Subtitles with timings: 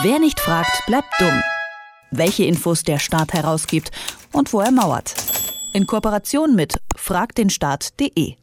[0.00, 1.42] Wer nicht fragt, bleibt dumm.
[2.10, 3.90] Welche Infos der Staat herausgibt
[4.32, 5.14] und wo er mauert.
[5.74, 8.36] In Kooperation mit fragdenstaat.de.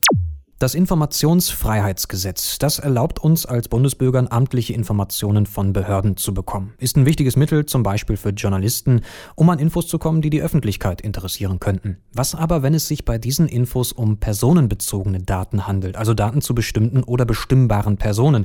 [0.59, 6.73] Das Informationsfreiheitsgesetz, das erlaubt uns als Bundesbürgern amtliche Informationen von Behörden zu bekommen.
[6.79, 8.99] Ist ein wichtiges Mittel, zum Beispiel für Journalisten,
[9.35, 11.99] um an Infos zu kommen, die die Öffentlichkeit interessieren könnten.
[12.11, 16.53] Was aber, wenn es sich bei diesen Infos um personenbezogene Daten handelt, also Daten zu
[16.53, 18.44] bestimmten oder bestimmbaren Personen?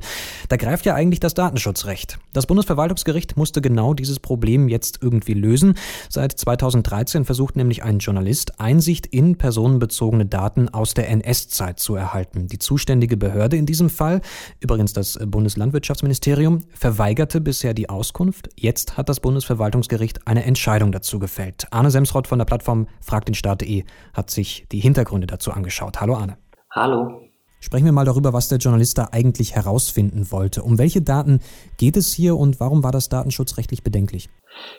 [0.49, 2.21] Da greift ja eigentlich das Datenschutzrecht.
[2.33, 5.75] Das Bundesverwaltungsgericht musste genau dieses Problem jetzt irgendwie lösen.
[6.09, 12.04] Seit 2013 versucht nämlich ein Journalist, Einsicht in personenbezogene Daten aus der NS-Zeit zu erhalten
[12.05, 12.47] erhalten.
[12.47, 14.21] Die zuständige Behörde in diesem Fall,
[14.61, 18.49] übrigens das Bundeslandwirtschaftsministerium, verweigerte bisher die Auskunft.
[18.57, 21.67] Jetzt hat das Bundesverwaltungsgericht eine Entscheidung dazu gefällt.
[21.71, 26.01] Arne Semsrott von der Plattform fragtdenstaat.de hat sich die Hintergründe dazu angeschaut.
[26.01, 26.37] Hallo Arne.
[26.71, 27.23] Hallo.
[27.61, 30.63] Sprechen wir mal darüber, was der Journalist da eigentlich herausfinden wollte.
[30.63, 31.41] Um welche Daten
[31.79, 34.29] geht es hier und warum war das datenschutzrechtlich bedenklich?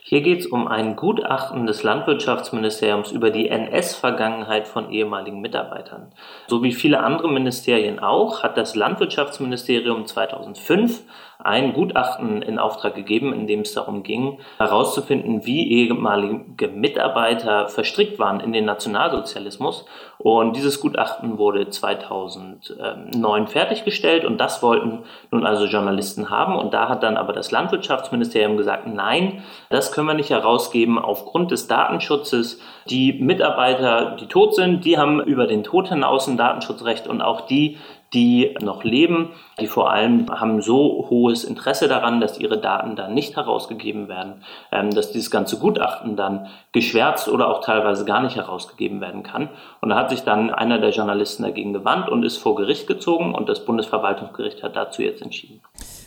[0.02, 6.12] Hier geht es um ein Gutachten des Landwirtschaftsministeriums über die NS-Vergangenheit von ehemaligen Mitarbeitern.
[6.48, 11.04] So wie viele andere Ministerien auch, hat das Landwirtschaftsministerium 2005
[11.40, 18.20] ein Gutachten in Auftrag gegeben, in dem es darum ging, herauszufinden, wie ehemalige Mitarbeiter verstrickt
[18.20, 19.86] waren in den Nationalsozialismus.
[20.18, 26.56] Und dieses Gutachten wurde 2009 fertiggestellt und das wollten nun also Journalisten haben.
[26.56, 31.52] Und da hat dann aber das Landwirtschaftsministerium gesagt, nein, das können wir nicht herausgeben aufgrund
[31.52, 32.60] des Datenschutzes.
[32.90, 37.42] Die Mitarbeiter, die tot sind, die haben über den Tod hinaus ein Datenschutzrecht und auch
[37.42, 37.78] die,
[38.14, 43.14] die noch leben, die vor allem haben so hohes Interesse daran, dass ihre Daten dann
[43.14, 48.36] nicht herausgegeben werden, ähm, dass dieses ganze Gutachten dann geschwärzt oder auch teilweise gar nicht
[48.36, 49.50] herausgegeben werden kann.
[49.82, 53.36] Und da hat sich dann einer der Journalisten dagegen gewandt und ist vor Gericht gezogen
[53.36, 55.62] und das Bundesverwaltungsgericht hat dazu jetzt entschieden.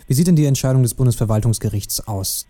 [0.07, 2.47] Wie sieht denn die Entscheidung des Bundesverwaltungsgerichts aus?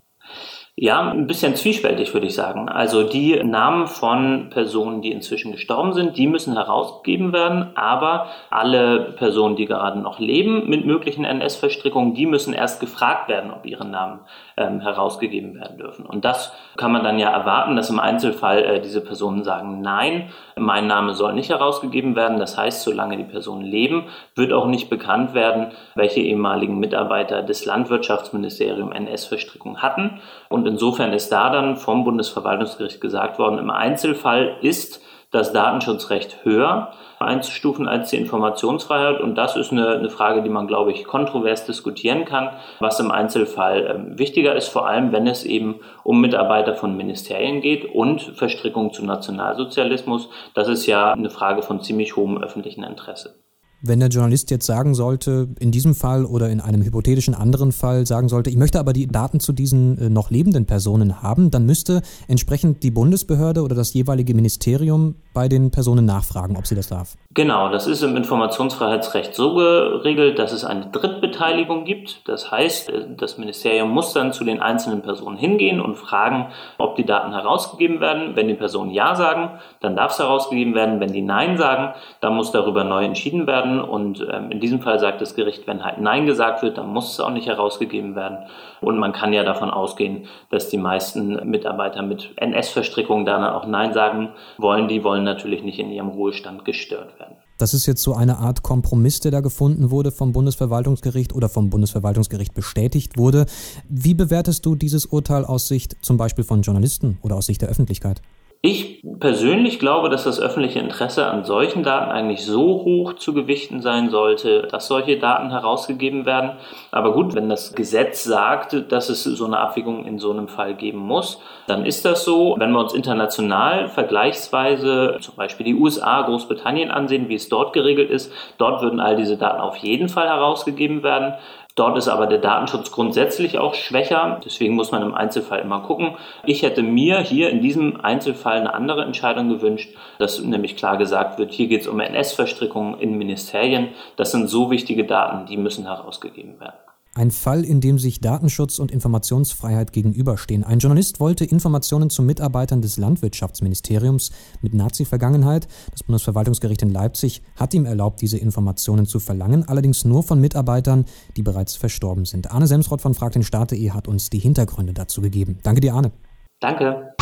[0.81, 2.69] Ja, ein bisschen zwiespältig würde ich sagen.
[2.69, 9.13] Also die Namen von Personen, die inzwischen gestorben sind, die müssen herausgegeben werden, aber alle
[9.17, 13.85] Personen, die gerade noch leben mit möglichen NS-Verstrickungen, die müssen erst gefragt werden, ob ihre
[13.85, 14.21] Namen
[14.57, 16.07] ähm, herausgegeben werden dürfen.
[16.07, 20.29] Und das kann man dann ja erwarten, dass im Einzelfall äh, diese Personen sagen, nein,
[20.55, 22.39] mein Name soll nicht herausgegeben werden.
[22.39, 24.05] Das heißt, solange die Personen leben,
[24.37, 30.21] wird auch nicht bekannt werden, welche ehemaligen Mitarbeiter des Landwirtschaftsministeriums NS-Verstrickung hatten.
[30.49, 36.93] Und insofern ist da dann vom Bundesverwaltungsgericht gesagt worden, im Einzelfall ist das Datenschutzrecht höher
[37.19, 39.21] einzustufen als die Informationsfreiheit.
[39.21, 43.11] Und das ist eine, eine Frage, die man, glaube ich, kontrovers diskutieren kann, was im
[43.11, 48.23] Einzelfall äh, wichtiger ist, vor allem wenn es eben um Mitarbeiter von Ministerien geht und
[48.23, 50.31] Verstrickung zu Nationalsozialismus.
[50.55, 53.35] Das ist ja eine Frage von ziemlich hohem öffentlichen Interesse.
[53.81, 58.07] Wenn der Journalist jetzt sagen sollte, in diesem Fall oder in einem hypothetischen anderen Fall
[58.07, 61.65] sagen sollte, ich möchte aber die Daten zu diesen äh, noch lebenden Personen haben, dann
[61.65, 66.89] müsste entsprechend die Bundesbehörde oder das jeweilige Ministerium bei den Personen nachfragen, ob sie das
[66.89, 67.15] darf.
[67.35, 72.27] Genau, das ist im Informationsfreiheitsrecht so geregelt, dass es eine Drittbeteiligung gibt.
[72.27, 76.97] Das heißt, äh, das Ministerium muss dann zu den einzelnen Personen hingehen und fragen, ob
[76.97, 78.35] die Daten herausgegeben werden.
[78.35, 80.99] Wenn die Personen Ja sagen, dann darf es herausgegeben werden.
[80.99, 83.81] Wenn die Nein sagen, dann muss darüber neu entschieden werden werden.
[83.81, 87.13] Und ähm, in diesem Fall sagt das Gericht, wenn halt Nein gesagt wird, dann muss
[87.13, 88.39] es auch nicht herausgegeben werden.
[88.81, 93.93] Und man kann ja davon ausgehen, dass die meisten Mitarbeiter mit NS-Verstrickungen dann auch Nein
[93.93, 94.89] sagen wollen.
[94.89, 97.37] Die wollen natürlich nicht in ihrem Ruhestand gestört werden.
[97.59, 101.71] Das ist jetzt so eine Art Kompromiss, der da gefunden wurde vom Bundesverwaltungsgericht oder vom
[101.71, 103.47] Bundesverwaltungsgericht bestätigt wurde.
[103.89, 107.69] Wie bewertest du dieses Urteil aus Sicht zum Beispiel von Journalisten oder aus Sicht der
[107.69, 108.23] Öffentlichkeit?
[108.61, 113.83] Ich persönlich glaube, dass das öffentliche Interesse an solchen Daten eigentlich so hoch zu gewichten
[113.83, 116.57] sein sollte, dass solche Daten herausgegeben werden.
[116.91, 120.75] Aber gut, wenn das Gesetz sagt, dass es so eine Abwägung in so einem Fall
[120.75, 122.57] geben muss, dann ist das so.
[122.59, 128.11] Wenn wir uns international vergleichsweise zum Beispiel die USA, Großbritannien ansehen, wie es dort geregelt
[128.11, 131.35] ist, dort würden all diese Daten auf jeden Fall herausgegeben werden.
[131.79, 134.41] Dort ist aber der Datenschutz grundsätzlich auch schwächer.
[134.45, 136.17] Deswegen muss man im Einzelfall immer gucken.
[136.45, 141.39] Ich hätte mir hier in diesem Einzelfall eine andere Entscheidung gewünscht, dass nämlich klar gesagt
[141.39, 143.91] wird, hier geht es um NS-Verstrickungen in Ministerien.
[144.17, 146.88] Das sind so wichtige Daten, die müssen herausgegeben werden.
[147.19, 150.63] Ein Fall, in dem sich Datenschutz und Informationsfreiheit gegenüberstehen.
[150.63, 154.31] Ein Journalist wollte Informationen zu Mitarbeitern des Landwirtschaftsministeriums
[154.63, 155.67] mit Nazi-Vergangenheit.
[155.91, 161.07] Das Bundesverwaltungsgericht in Leipzig hat ihm erlaubt, diese Informationen zu verlangen, allerdings nur von Mitarbeitern,
[161.37, 162.53] die bereits verstorben sind.
[162.53, 165.59] Arne Semsrott von Frag den Staat.de hat uns die Hintergründe dazu gegeben.
[165.65, 166.13] Danke dir, Arne.
[166.61, 167.15] Danke.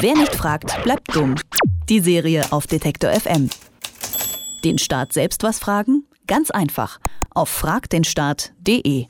[0.00, 1.34] Wer nicht fragt, bleibt dumm.
[1.90, 3.50] Die Serie auf Detektor FM.
[4.64, 6.04] Den Staat selbst was fragen?
[6.26, 6.98] Ganz einfach.
[7.34, 9.06] Auf fragdenstaat.de.